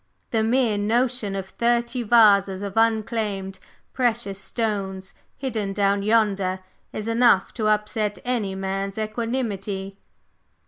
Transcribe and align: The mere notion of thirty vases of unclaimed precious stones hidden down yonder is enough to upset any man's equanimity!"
The 0.31 0.41
mere 0.41 0.79
notion 0.79 1.35
of 1.35 1.49
thirty 1.49 2.01
vases 2.01 2.63
of 2.63 2.73
unclaimed 2.75 3.59
precious 3.93 4.39
stones 4.39 5.13
hidden 5.37 5.73
down 5.73 6.01
yonder 6.01 6.61
is 6.91 7.07
enough 7.07 7.53
to 7.53 7.67
upset 7.67 8.17
any 8.25 8.55
man's 8.55 8.97
equanimity!" 8.97 9.99